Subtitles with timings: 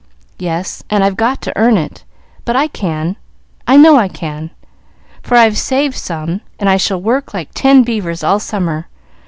[0.39, 2.05] "Yes; and I've got to earn it.
[2.43, 3.17] But I can
[3.67, 4.49] I know I can,
[5.21, 8.87] for I've saved some, and I shall work like ten beavers all summer.